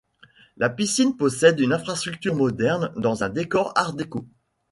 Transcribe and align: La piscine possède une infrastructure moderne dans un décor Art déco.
La 0.57 0.71
piscine 0.71 1.15
possède 1.15 1.59
une 1.59 1.73
infrastructure 1.73 2.33
moderne 2.33 2.91
dans 2.97 3.23
un 3.23 3.29
décor 3.29 3.71
Art 3.75 3.93
déco. 3.93 4.25